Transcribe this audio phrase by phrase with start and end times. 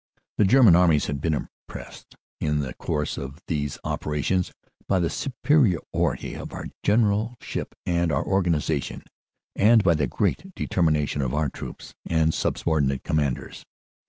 [0.39, 4.51] The German Armies had been impressed in the course of these operations
[4.87, 9.03] by the superiority of our general ship and of our organization,
[9.55, 13.63] and by the great determination of our troops and subordinate commanders.